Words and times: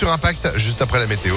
sur 0.00 0.12
Impact 0.12 0.56
juste 0.58 0.80
après 0.80 1.00
la 1.00 1.08
météo. 1.08 1.34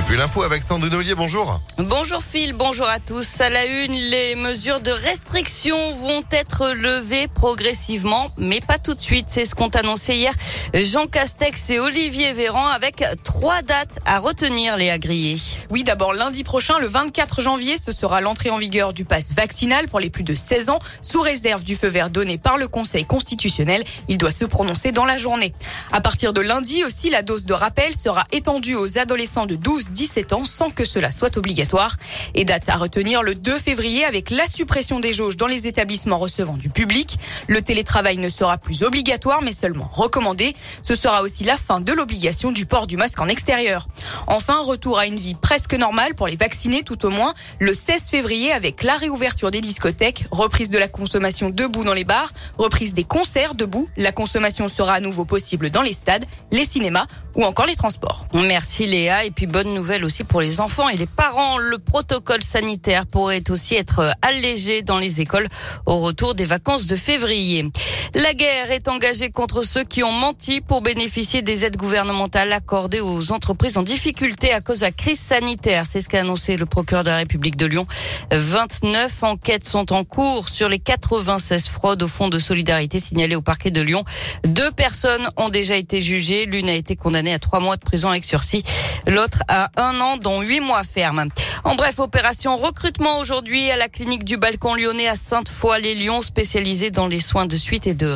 Et 0.00 0.02
puis 0.02 0.16
l'info 0.16 0.42
avec 0.42 0.62
Sandrine 0.62 0.94
Ollier, 0.94 1.14
bonjour. 1.14 1.60
Bonjour 1.76 2.22
Phil, 2.22 2.54
bonjour 2.54 2.88
à 2.88 3.00
tous. 3.00 3.38
À 3.42 3.50
la 3.50 3.66
une, 3.66 3.92
les 3.92 4.34
mesures 4.34 4.80
de 4.80 4.90
restriction 4.90 5.92
vont 5.92 6.22
être 6.32 6.70
levées 6.70 7.28
progressivement, 7.28 8.30
mais 8.38 8.60
pas 8.60 8.78
tout 8.78 8.94
de 8.94 9.00
suite. 9.02 9.26
C'est 9.28 9.44
ce 9.44 9.54
qu'ont 9.54 9.68
annoncé 9.68 10.14
hier 10.14 10.32
Jean 10.72 11.06
Castex 11.06 11.68
et 11.68 11.80
Olivier 11.80 12.32
Véran 12.32 12.66
avec 12.68 13.04
trois 13.24 13.60
dates 13.60 13.98
à 14.06 14.20
retenir, 14.20 14.78
les 14.78 14.88
agriers. 14.88 15.36
Oui, 15.68 15.84
d'abord 15.84 16.14
lundi 16.14 16.44
prochain, 16.44 16.78
le 16.78 16.86
24 16.86 17.42
janvier, 17.42 17.76
ce 17.76 17.92
sera 17.92 18.22
l'entrée 18.22 18.48
en 18.48 18.56
vigueur 18.56 18.94
du 18.94 19.04
pass 19.04 19.34
vaccinal 19.34 19.86
pour 19.86 20.00
les 20.00 20.08
plus 20.08 20.24
de 20.24 20.34
16 20.34 20.70
ans, 20.70 20.78
sous 21.02 21.20
réserve 21.20 21.62
du 21.62 21.76
feu 21.76 21.88
vert 21.88 22.08
donné 22.08 22.38
par 22.38 22.56
le 22.56 22.68
Conseil 22.68 23.04
constitutionnel. 23.04 23.84
Il 24.08 24.16
doit 24.16 24.30
se 24.30 24.46
prononcer 24.46 24.92
dans 24.92 25.04
la 25.04 25.18
journée. 25.18 25.52
À 25.92 26.00
partir 26.00 26.32
de 26.32 26.40
lundi 26.40 26.84
aussi, 26.84 27.10
la 27.10 27.20
dose 27.20 27.44
de 27.44 27.52
rappel 27.52 27.94
sera 27.94 28.24
étendue 28.32 28.76
aux 28.76 28.96
adolescents 28.96 29.44
de 29.44 29.56
12 29.56 29.89
17 29.90 30.32
ans 30.32 30.44
sans 30.44 30.70
que 30.70 30.84
cela 30.84 31.10
soit 31.10 31.36
obligatoire. 31.36 31.96
Et 32.34 32.44
date 32.44 32.68
à 32.68 32.76
retenir 32.76 33.22
le 33.22 33.34
2 33.34 33.58
février 33.58 34.04
avec 34.04 34.30
la 34.30 34.46
suppression 34.46 35.00
des 35.00 35.12
jauges 35.12 35.36
dans 35.36 35.46
les 35.46 35.66
établissements 35.66 36.18
recevant 36.18 36.56
du 36.56 36.70
public. 36.70 37.18
Le 37.48 37.62
télétravail 37.62 38.18
ne 38.18 38.28
sera 38.28 38.58
plus 38.58 38.82
obligatoire 38.82 39.42
mais 39.42 39.52
seulement 39.52 39.90
recommandé. 39.92 40.54
Ce 40.82 40.94
sera 40.94 41.22
aussi 41.22 41.44
la 41.44 41.56
fin 41.56 41.80
de 41.80 41.92
l'obligation 41.92 42.52
du 42.52 42.66
port 42.66 42.86
du 42.86 42.96
masque 42.96 43.20
en 43.20 43.28
extérieur. 43.28 43.86
Enfin, 44.26 44.60
retour 44.60 44.98
à 44.98 45.06
une 45.06 45.18
vie 45.18 45.34
presque 45.34 45.74
normale 45.74 46.14
pour 46.14 46.26
les 46.26 46.36
vaccinés 46.36 46.82
tout 46.82 47.04
au 47.04 47.10
moins 47.10 47.34
le 47.58 47.72
16 47.72 48.10
février 48.10 48.52
avec 48.52 48.82
la 48.82 48.96
réouverture 48.96 49.50
des 49.50 49.60
discothèques, 49.60 50.24
reprise 50.30 50.70
de 50.70 50.78
la 50.78 50.88
consommation 50.88 51.50
debout 51.50 51.84
dans 51.84 51.94
les 51.94 52.04
bars, 52.04 52.32
reprise 52.58 52.94
des 52.94 53.04
concerts 53.04 53.54
debout. 53.54 53.88
La 53.96 54.12
consommation 54.12 54.68
sera 54.68 54.94
à 54.94 55.00
nouveau 55.00 55.24
possible 55.24 55.70
dans 55.70 55.82
les 55.82 55.92
stades, 55.92 56.24
les 56.50 56.64
cinémas 56.64 57.06
ou 57.34 57.44
encore 57.44 57.66
les 57.66 57.76
transports. 57.76 58.26
Merci 58.34 58.86
Léa 58.86 59.24
et 59.24 59.30
puis 59.30 59.46
bonne 59.46 59.69
nouvelle 59.74 60.04
aussi 60.04 60.24
pour 60.24 60.40
les 60.40 60.60
enfants 60.60 60.88
et 60.88 60.96
les 60.96 61.06
parents. 61.06 61.58
Le 61.58 61.78
protocole 61.78 62.42
sanitaire 62.42 63.06
pourrait 63.06 63.50
aussi 63.50 63.74
être 63.74 64.12
allégé 64.22 64.82
dans 64.82 64.98
les 64.98 65.20
écoles 65.20 65.48
au 65.86 65.98
retour 65.98 66.34
des 66.34 66.44
vacances 66.44 66.86
de 66.86 66.96
février. 66.96 67.70
La 68.14 68.34
guerre 68.34 68.70
est 68.72 68.88
engagée 68.88 69.30
contre 69.30 69.62
ceux 69.62 69.84
qui 69.84 70.02
ont 70.02 70.12
menti 70.12 70.60
pour 70.60 70.80
bénéficier 70.82 71.42
des 71.42 71.64
aides 71.64 71.76
gouvernementales 71.76 72.52
accordées 72.52 73.00
aux 73.00 73.32
entreprises 73.32 73.78
en 73.78 73.82
difficulté 73.82 74.52
à 74.52 74.60
cause 74.60 74.80
de 74.80 74.84
la 74.84 74.92
crise 74.92 75.20
sanitaire. 75.20 75.84
C'est 75.86 76.00
ce 76.00 76.08
qu'a 76.08 76.20
annoncé 76.20 76.56
le 76.56 76.66
procureur 76.66 77.04
de 77.04 77.10
la 77.10 77.16
République 77.16 77.56
de 77.56 77.66
Lyon. 77.66 77.86
29 78.32 79.22
enquêtes 79.22 79.68
sont 79.68 79.92
en 79.92 80.04
cours 80.04 80.48
sur 80.48 80.68
les 80.68 80.78
96 80.78 81.68
fraudes 81.68 82.02
au 82.02 82.08
fonds 82.08 82.28
de 82.28 82.38
solidarité 82.38 83.00
signalées 83.00 83.36
au 83.36 83.42
parquet 83.42 83.70
de 83.70 83.80
Lyon. 83.80 84.04
Deux 84.44 84.70
personnes 84.70 85.28
ont 85.36 85.48
déjà 85.48 85.76
été 85.76 86.00
jugées. 86.00 86.46
L'une 86.46 86.68
a 86.68 86.74
été 86.74 86.96
condamnée 86.96 87.32
à 87.32 87.38
trois 87.38 87.60
mois 87.60 87.76
de 87.76 87.82
prison 87.82 88.08
avec 88.08 88.24
sursis. 88.24 88.64
L'autre 89.06 89.42
un 89.76 90.00
an, 90.00 90.16
dont 90.16 90.40
huit 90.40 90.60
mois 90.60 90.82
ferme. 90.84 91.26
En 91.64 91.74
bref, 91.74 91.98
opération 91.98 92.56
recrutement 92.56 93.18
aujourd'hui 93.18 93.70
à 93.70 93.76
la 93.76 93.88
clinique 93.88 94.24
du 94.24 94.36
Balcon 94.36 94.74
lyonnais 94.74 95.08
à 95.08 95.16
Sainte-Foy-les-Lyons, 95.16 96.22
spécialisée 96.22 96.90
dans 96.90 97.06
les 97.06 97.20
soins 97.20 97.46
de 97.46 97.56
suite 97.56 97.86
et 97.86 97.94
de 97.94 98.14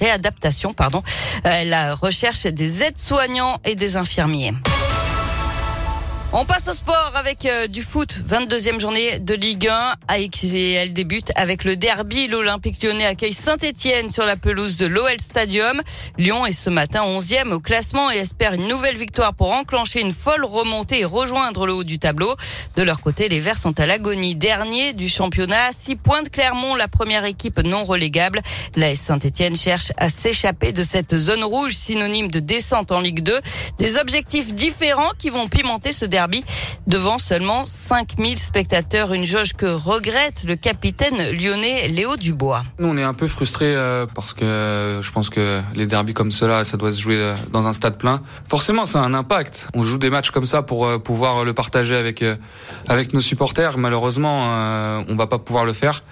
réadaptation, 0.00 0.74
pardon, 0.74 1.02
euh, 1.46 1.64
la 1.64 1.94
recherche 1.94 2.46
des 2.46 2.82
aides-soignants 2.82 3.58
et 3.64 3.74
des 3.74 3.96
infirmiers. 3.96 4.52
On 6.30 6.44
passe 6.44 6.68
au 6.68 6.74
sport 6.74 7.12
avec 7.14 7.46
euh, 7.46 7.68
du 7.68 7.80
foot. 7.80 8.20
22e 8.28 8.78
journée 8.78 9.18
de 9.18 9.32
Ligue 9.32 9.66
1. 9.66 9.94
Et 10.52 10.72
elle 10.72 10.92
débute 10.92 11.32
avec 11.36 11.64
le 11.64 11.74
derby. 11.74 12.28
L'Olympique 12.28 12.82
lyonnais 12.82 13.06
accueille 13.06 13.32
Saint-Etienne 13.32 14.10
sur 14.10 14.26
la 14.26 14.36
pelouse 14.36 14.76
de 14.76 14.84
l'OL 14.84 15.18
Stadium. 15.20 15.80
Lyon 16.18 16.44
est 16.44 16.52
ce 16.52 16.68
matin 16.68 17.02
11e 17.02 17.52
au 17.52 17.60
classement 17.60 18.10
et 18.10 18.18
espère 18.18 18.52
une 18.52 18.68
nouvelle 18.68 18.98
victoire 18.98 19.32
pour 19.32 19.52
enclencher 19.52 20.02
une 20.02 20.12
folle 20.12 20.44
remontée 20.44 21.00
et 21.00 21.04
rejoindre 21.06 21.66
le 21.66 21.72
haut 21.72 21.84
du 21.84 21.98
tableau. 21.98 22.36
De 22.76 22.82
leur 22.82 23.00
côté, 23.00 23.30
les 23.30 23.40
Verts 23.40 23.56
sont 23.56 23.80
à 23.80 23.86
l'agonie. 23.86 24.34
Dernier 24.36 24.92
du 24.92 25.08
championnat. 25.08 25.72
6 25.72 25.96
points 25.96 26.22
de 26.22 26.28
Clermont, 26.28 26.74
la 26.74 26.88
première 26.88 27.24
équipe 27.24 27.58
non 27.60 27.84
relégable. 27.84 28.42
La 28.76 28.94
Saint-Etienne 28.94 29.56
cherche 29.56 29.92
à 29.96 30.10
s'échapper 30.10 30.72
de 30.72 30.82
cette 30.82 31.16
zone 31.16 31.42
rouge 31.42 31.72
synonyme 31.72 32.30
de 32.30 32.40
descente 32.40 32.92
en 32.92 33.00
Ligue 33.00 33.22
2. 33.22 33.40
Des 33.78 33.96
objectifs 33.96 34.52
différents 34.52 35.12
qui 35.18 35.30
vont 35.30 35.48
pimenter 35.48 35.92
ce 35.92 36.04
derby 36.04 36.17
devant 36.86 37.18
seulement 37.18 37.64
5000 37.66 38.38
spectateurs. 38.38 39.12
Une 39.12 39.24
jauge 39.24 39.52
que 39.52 39.66
regrette 39.66 40.44
le 40.44 40.56
capitaine 40.56 41.16
lyonnais 41.32 41.88
Léo 41.88 42.16
Dubois. 42.16 42.64
Nous, 42.78 42.88
on 42.88 42.96
est 42.96 43.02
un 43.02 43.14
peu 43.14 43.28
frustrés 43.28 43.74
euh, 43.76 44.06
parce 44.12 44.32
que 44.32 45.00
je 45.02 45.10
pense 45.12 45.30
que 45.30 45.60
les 45.74 45.86
derbys 45.86 46.14
comme 46.14 46.32
cela, 46.32 46.64
ça 46.64 46.76
doit 46.76 46.92
se 46.92 47.00
jouer 47.00 47.18
euh, 47.18 47.34
dans 47.52 47.66
un 47.66 47.72
stade 47.72 47.98
plein. 47.98 48.20
Forcément, 48.46 48.86
ça 48.86 49.00
a 49.00 49.02
un 49.02 49.14
impact. 49.14 49.68
On 49.74 49.84
joue 49.84 49.98
des 49.98 50.10
matchs 50.10 50.30
comme 50.30 50.46
ça 50.46 50.62
pour 50.62 50.86
euh, 50.86 50.98
pouvoir 50.98 51.44
le 51.44 51.52
partager 51.52 51.96
avec 51.96 52.24
avec 52.88 53.12
nos 53.12 53.20
supporters. 53.20 53.78
Malheureusement, 53.78 54.48
on 55.08 55.16
va 55.16 55.26
pas 55.26 55.38
pouvoir 55.38 55.64
le 55.64 55.72
faire. 55.72 56.02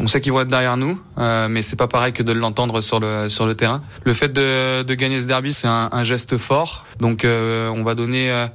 On 0.00 0.08
sait 0.08 0.20
qu'ils 0.20 0.32
vont 0.32 0.40
être 0.40 0.48
derrière 0.48 0.76
nous, 0.76 1.00
mais 1.16 1.62
c'est 1.62 1.76
pas 1.76 1.88
pareil 1.88 2.12
que 2.12 2.22
de 2.22 2.32
l'entendre 2.32 2.80
sur 2.80 3.00
le 3.00 3.28
sur 3.28 3.46
le 3.46 3.54
terrain. 3.54 3.82
Le 4.04 4.14
fait 4.14 4.32
de, 4.32 4.82
de 4.82 4.94
gagner 4.94 5.20
ce 5.20 5.26
derby, 5.26 5.52
c'est 5.52 5.68
un, 5.68 6.04
geste 6.04 6.38
fort. 6.38 6.86
Donc, 7.00 7.24
on 7.24 7.82
va 7.82 7.94
donner 7.94 8.46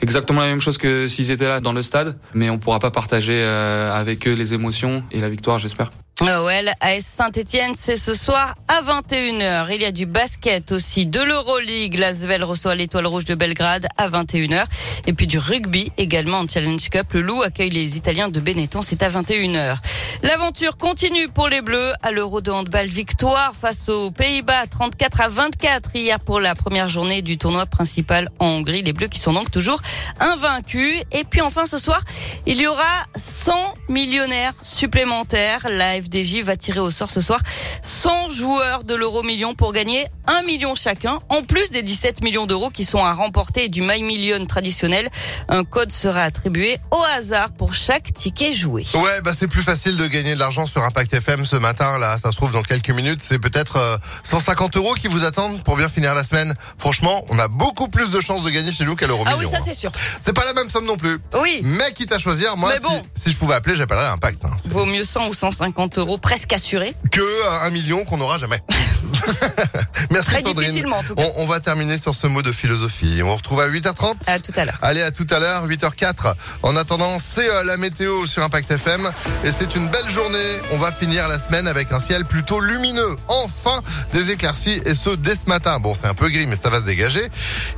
exactement 0.00 0.40
la 0.40 0.46
même 0.46 0.60
chose 0.60 0.78
que 0.78 1.08
s'ils 1.08 1.30
étaient 1.30 1.48
là 1.48 1.60
dans 1.60 1.72
le 1.72 1.82
stade, 1.82 2.16
mais 2.34 2.50
on 2.50 2.58
pourra 2.58 2.78
pas 2.78 2.90
partager 2.90 3.42
euh, 3.42 3.92
avec 3.92 4.26
eux 4.28 4.34
les 4.34 4.54
émotions 4.54 5.04
et 5.10 5.20
la 5.20 5.28
victoire, 5.28 5.58
j'espère. 5.58 5.90
OL 6.20 6.70
AS 6.80 7.00
Saint-Etienne, 7.00 7.72
c'est 7.76 7.96
ce 7.96 8.14
soir 8.14 8.54
à 8.68 8.82
21h. 8.82 9.66
Il 9.74 9.82
y 9.82 9.84
a 9.84 9.90
du 9.90 10.06
basket 10.06 10.70
aussi, 10.70 11.06
de 11.06 11.20
l'Euroleague. 11.20 11.98
L'Asvel 11.98 12.44
reçoit 12.44 12.76
l'étoile 12.76 13.08
rouge 13.08 13.24
de 13.24 13.34
Belgrade 13.34 13.88
à 13.96 14.08
21h. 14.08 14.64
Et 15.06 15.12
puis 15.12 15.26
du 15.26 15.38
rugby 15.38 15.90
également 15.98 16.38
en 16.38 16.48
Challenge 16.48 16.88
Cup. 16.88 17.12
Le 17.14 17.20
Loup 17.20 17.42
accueille 17.42 17.70
les 17.70 17.96
Italiens 17.96 18.28
de 18.28 18.38
Benetton, 18.38 18.80
c'est 18.80 19.02
à 19.02 19.10
21h. 19.10 19.76
L'aventure 20.22 20.78
continue 20.78 21.28
pour 21.28 21.48
les 21.48 21.60
Bleus 21.60 21.92
à 22.02 22.12
l'Euro 22.12 22.40
de 22.40 22.50
handball. 22.52 22.86
Victoire 22.86 23.52
face 23.60 23.88
aux 23.88 24.12
Pays-Bas, 24.12 24.66
34 24.70 25.20
à 25.20 25.28
24 25.28 25.96
hier 25.96 26.20
pour 26.20 26.38
la 26.38 26.54
première 26.54 26.88
journée 26.88 27.22
du 27.22 27.38
tournoi 27.38 27.66
principal 27.66 28.30
en 28.38 28.46
Hongrie. 28.46 28.82
Les 28.82 28.92
Bleus 28.92 29.08
qui 29.08 29.18
sont 29.18 29.32
donc 29.32 29.50
toujours 29.50 29.82
invaincus. 30.20 31.02
Et 31.10 31.24
puis 31.24 31.40
enfin 31.40 31.66
ce 31.66 31.76
soir, 31.76 32.00
il 32.46 32.60
y 32.60 32.68
aura 32.68 33.02
100 33.16 33.52
millionnaires 33.88 34.54
supplémentaires. 34.62 35.66
La 35.68 36.03
FDJ 36.04 36.42
va 36.42 36.56
tirer 36.56 36.80
au 36.80 36.90
sort 36.90 37.10
ce 37.10 37.20
soir 37.20 37.40
100 37.82 38.30
joueurs 38.30 38.84
de 38.84 38.94
l'euro 38.94 39.22
million 39.22 39.54
pour 39.54 39.72
gagner 39.72 40.06
1 40.26 40.42
million 40.42 40.74
chacun, 40.74 41.18
en 41.28 41.42
plus 41.42 41.70
des 41.70 41.82
17 41.82 42.22
millions 42.22 42.46
d'euros 42.46 42.70
qui 42.70 42.84
sont 42.84 43.04
à 43.04 43.12
remporter 43.12 43.68
du 43.68 43.82
My 43.82 44.02
Million 44.02 44.44
traditionnel. 44.46 45.08
Un 45.48 45.64
code 45.64 45.92
sera 45.92 46.22
attribué 46.22 46.78
au 46.90 47.02
hasard 47.16 47.52
pour 47.52 47.74
chaque 47.74 48.12
ticket 48.12 48.52
joué. 48.52 48.86
Ouais, 48.94 49.20
bah 49.22 49.32
c'est 49.36 49.48
plus 49.48 49.62
facile 49.62 49.96
de 49.96 50.06
gagner 50.06 50.34
de 50.34 50.38
l'argent 50.38 50.66
sur 50.66 50.82
Impact 50.82 51.12
FM 51.14 51.44
ce 51.44 51.56
matin. 51.56 51.98
Là, 51.98 52.18
ça 52.18 52.30
se 52.30 52.36
trouve 52.36 52.52
dans 52.52 52.62
quelques 52.62 52.90
minutes. 52.90 53.20
C'est 53.22 53.38
peut-être 53.38 54.00
150 54.22 54.76
euh, 54.76 54.80
euros 54.80 54.94
qui 54.94 55.08
vous 55.08 55.24
attendent 55.24 55.62
pour 55.62 55.76
bien 55.76 55.88
finir 55.88 56.14
la 56.14 56.24
semaine. 56.24 56.54
Franchement, 56.78 57.24
on 57.28 57.38
a 57.38 57.48
beaucoup 57.48 57.88
plus 57.88 58.10
de 58.10 58.20
chances 58.20 58.44
de 58.44 58.50
gagner 58.50 58.72
chez 58.72 58.84
nous 58.84 58.96
qu'à 58.96 59.06
l'euro 59.06 59.24
million. 59.24 59.36
Ah 59.38 59.44
oui, 59.44 59.50
ça 59.50 59.58
c'est 59.64 59.74
sûr. 59.74 59.92
C'est 60.20 60.32
pas 60.32 60.44
la 60.44 60.54
même 60.54 60.70
somme 60.70 60.86
non 60.86 60.96
plus. 60.96 61.18
Oui. 61.40 61.60
Mais 61.64 61.92
quitte 61.92 62.12
à 62.12 62.18
choisir, 62.18 62.56
moi, 62.56 62.72
si, 63.14 63.30
je 63.30 63.36
pouvais 63.36 63.54
appeler, 63.54 63.74
j'appellerais 63.74 64.06
Impact. 64.06 64.44
Hein. 64.44 64.56
Vaut 64.66 64.86
mieux 64.86 65.04
100 65.04 65.28
ou 65.28 65.34
150 65.34 65.93
euros 65.98 66.18
presque 66.18 66.52
assurés. 66.52 66.94
Que 67.10 67.64
un 67.66 67.70
million 67.70 68.04
qu'on 68.04 68.18
n'aura 68.18 68.38
jamais. 68.38 68.60
Merci 70.10 70.30
Très 70.30 70.42
Sandrine. 70.42 70.58
difficilement 70.58 70.98
en 70.98 71.02
tout 71.02 71.14
cas. 71.14 71.22
On, 71.36 71.42
on, 71.42 71.46
va 71.46 71.60
terminer 71.60 71.98
sur 71.98 72.14
ce 72.14 72.26
mot 72.26 72.42
de 72.42 72.52
philosophie. 72.52 73.20
On 73.22 73.26
vous 73.26 73.36
retrouve 73.36 73.60
à 73.60 73.68
8h30. 73.68 74.14
À 74.26 74.38
tout 74.38 74.52
à 74.56 74.64
l'heure. 74.64 74.78
Allez, 74.82 75.02
à 75.02 75.10
tout 75.10 75.26
à 75.30 75.38
l'heure, 75.38 75.66
8h04. 75.66 76.34
En 76.62 76.76
attendant, 76.76 77.18
c'est 77.18 77.48
euh, 77.48 77.64
la 77.64 77.76
météo 77.76 78.26
sur 78.26 78.42
Impact 78.42 78.70
FM. 78.70 79.08
Et 79.44 79.52
c'est 79.52 79.74
une 79.74 79.88
belle 79.88 80.08
journée. 80.08 80.38
On 80.72 80.78
va 80.78 80.92
finir 80.92 81.28
la 81.28 81.38
semaine 81.38 81.66
avec 81.66 81.92
un 81.92 82.00
ciel 82.00 82.24
plutôt 82.24 82.60
lumineux. 82.60 83.16
Enfin, 83.28 83.82
des 84.12 84.30
éclaircies 84.30 84.80
et 84.84 84.94
ce 84.94 85.10
dès 85.10 85.34
ce 85.34 85.46
matin. 85.48 85.78
Bon, 85.80 85.94
c'est 85.98 86.06
un 86.06 86.14
peu 86.14 86.28
gris, 86.28 86.46
mais 86.46 86.56
ça 86.56 86.70
va 86.70 86.80
se 86.80 86.86
dégager. 86.86 87.24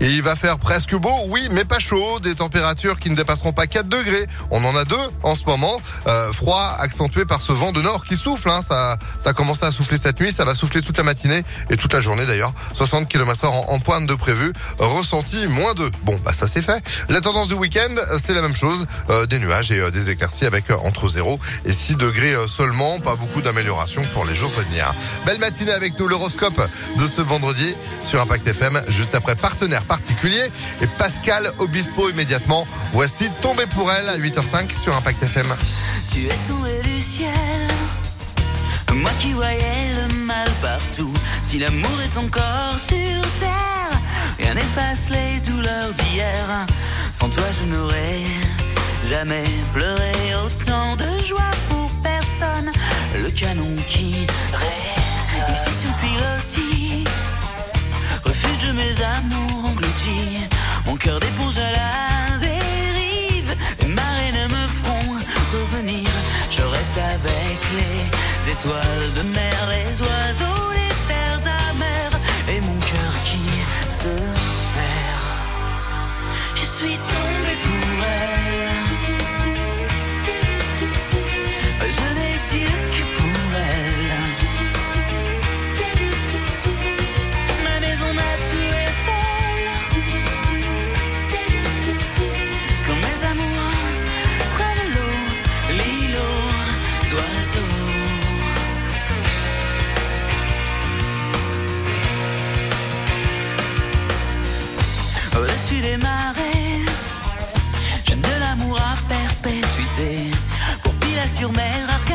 Et 0.00 0.10
il 0.10 0.22
va 0.22 0.36
faire 0.36 0.58
presque 0.58 0.94
beau, 0.94 1.14
oui, 1.28 1.48
mais 1.50 1.64
pas 1.64 1.78
chaud. 1.78 2.20
Des 2.20 2.34
températures 2.34 2.98
qui 2.98 3.10
ne 3.10 3.16
dépasseront 3.16 3.52
pas 3.52 3.66
4 3.66 3.88
degrés. 3.88 4.26
On 4.50 4.64
en 4.64 4.76
a 4.76 4.84
deux 4.84 4.96
en 5.22 5.34
ce 5.34 5.44
moment. 5.44 5.80
Euh, 6.06 6.32
froid 6.32 6.76
accentué 6.78 7.24
par 7.24 7.40
ce 7.40 7.52
vent 7.52 7.72
de 7.72 7.82
nord 7.82 8.04
qui 8.04 8.16
souffle. 8.16 8.48
Hein. 8.50 8.60
Ça, 8.66 8.96
ça 9.20 9.30
a 9.30 9.32
commencé 9.32 9.64
à 9.64 9.70
souffler 9.70 9.96
cette 9.96 10.20
nuit. 10.20 10.32
Ça 10.32 10.44
va 10.44 10.54
souffler 10.54 10.82
toute 10.82 10.96
la 10.96 11.02
matinée 11.02 11.25
et 11.70 11.76
toute 11.76 11.92
la 11.92 12.00
journée 12.00 12.26
d'ailleurs. 12.26 12.52
60 12.74 13.08
km 13.08 13.44
heure 13.44 13.70
en, 13.70 13.78
pointe 13.78 14.06
de 14.06 14.14
prévu. 14.14 14.52
Ressenti 14.78 15.46
moins 15.46 15.74
2. 15.74 15.90
Bon, 16.02 16.18
bah 16.24 16.32
ça 16.32 16.46
c'est 16.46 16.62
fait. 16.62 16.82
La 17.08 17.20
tendance 17.20 17.48
du 17.48 17.54
week-end, 17.54 17.94
c'est 18.22 18.34
la 18.34 18.42
même 18.42 18.56
chose. 18.56 18.86
Euh, 19.10 19.26
des 19.26 19.38
nuages 19.38 19.70
et 19.70 19.80
euh, 19.80 19.90
des 19.90 20.10
éclaircies 20.10 20.46
avec 20.46 20.70
euh, 20.70 20.76
entre 20.84 21.08
0 21.08 21.38
et 21.64 21.72
6 21.72 21.96
degrés 21.96 22.34
seulement. 22.48 23.00
Pas 23.00 23.16
beaucoup 23.16 23.42
d'amélioration 23.42 24.02
pour 24.12 24.24
les 24.24 24.34
jours 24.34 24.52
à 24.58 24.62
venir. 24.62 24.94
Belle 25.24 25.38
matinée 25.38 25.72
avec 25.72 25.98
nous, 25.98 26.08
l'horoscope 26.08 26.60
de 26.98 27.06
ce 27.06 27.20
vendredi 27.20 27.74
sur 28.00 28.20
Impact 28.20 28.46
FM. 28.46 28.82
Juste 28.88 29.14
après 29.14 29.36
partenaire 29.36 29.82
particulier 29.84 30.50
et 30.80 30.86
Pascal 30.98 31.50
Obispo 31.58 32.10
immédiatement. 32.10 32.66
Voici 32.92 33.30
Tombé 33.42 33.66
pour 33.66 33.92
elle 33.92 34.08
à 34.08 34.18
8h05 34.18 34.80
sur 34.82 34.96
Impact 34.96 35.22
FM. 35.22 35.46
Tu 36.12 36.26
es 36.26 36.48
tombé 36.48 36.80
du 36.82 37.00
ciel. 37.00 37.32
Moi 38.96 39.10
qui 39.20 39.32
voyais 39.32 39.92
le 39.94 40.24
mal 40.24 40.48
partout. 40.62 41.12
Si 41.42 41.58
l'amour 41.58 42.00
est 42.02 42.18
encore 42.18 42.78
sur 42.78 43.20
terre, 43.38 43.76
Rien 44.38 44.54
n'efface 44.54 45.08
les 45.10 45.40
douleurs 45.40 45.92
d'hier. 45.98 46.66
Sans 47.12 47.28
toi, 47.28 47.44
je 47.50 47.64
n'aurais 47.64 48.22
jamais 49.04 49.44
pleuré 49.72 50.12
autant 50.44 50.94
de 50.96 51.24
joie 51.24 51.50
pour 51.68 51.90
personne. 52.02 52.70
Le 53.22 53.30
canon 53.30 53.74
qui 53.86 54.26
résonne. 54.52 55.52
Ici 55.52 55.72
sur 55.80 55.92
pilotis, 56.00 57.04
refuge 58.24 58.58
de 58.66 58.72
mes 58.72 59.02
amours 59.02 59.70
engloutis. 59.70 60.05
Suis 76.76 76.98
tombé 76.98 77.54
pour 77.64 78.04
elle. 78.04 78.74
Je 81.98 82.06
n'ai 82.16 82.34
dit 82.50 82.72
que 82.94 83.04
pour 83.16 83.50
elle. 83.72 84.14
Ma 87.64 87.76
maison 87.80 88.10
m'a 88.20 88.32
tué 88.48 88.82
folle. 89.06 89.70
Quand 92.86 92.98
mes 93.06 93.18
amours 93.30 93.78
prennent 94.54 94.88
l'eau, 94.94 95.16
l'îlot, 95.78 96.44
oiseaux. 97.16 97.74
Au-dessus 105.38 105.80
des 105.80 105.96
marées, 105.98 106.15
sur 111.26 111.50
mer, 111.52 112.05